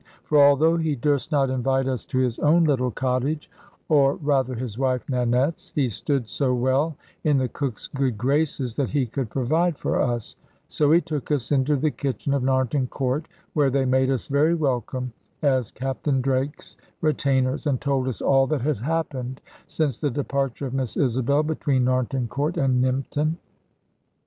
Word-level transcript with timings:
For 0.23 0.43
although 0.43 0.77
he 0.77 0.95
durst 0.95 1.31
not 1.31 1.51
invite 1.51 1.85
us 1.87 2.07
to 2.07 2.17
his 2.17 2.39
own 2.39 2.63
little 2.63 2.89
cottage, 2.89 3.51
or 3.87 4.15
rather 4.15 4.55
his 4.55 4.75
wife 4.75 5.07
Nanette's, 5.07 5.71
he 5.75 5.89
stood 5.89 6.27
so 6.27 6.55
well 6.55 6.95
in 7.23 7.37
the 7.37 7.47
cook's 7.47 7.85
good 7.87 8.17
graces 8.17 8.75
that 8.77 8.89
he 8.89 9.05
could 9.05 9.29
provide 9.29 9.77
for 9.77 10.01
us; 10.01 10.35
so 10.67 10.91
he 10.91 11.01
took 11.01 11.29
us 11.31 11.51
into 11.51 11.75
the 11.75 11.91
kitchen 11.91 12.33
of 12.33 12.41
Narnton 12.41 12.89
Court, 12.89 13.27
where 13.53 13.69
they 13.69 13.85
made 13.85 14.09
us 14.09 14.25
very 14.25 14.55
welcome 14.55 15.13
as 15.43 15.69
Captain 15.69 16.19
Drake's 16.19 16.77
retainers, 17.01 17.67
and 17.67 17.79
told 17.79 18.07
us 18.07 18.23
all 18.23 18.47
that 18.47 18.61
had 18.63 18.77
happened 18.77 19.39
since 19.67 19.99
the 20.01 20.09
departure 20.09 20.65
of 20.65 20.73
Miss 20.73 20.97
Isabel, 20.97 21.43
between 21.43 21.85
Narnton 21.85 22.27
Court 22.27 22.57
and 22.57 22.83
Nympton. 22.83 23.35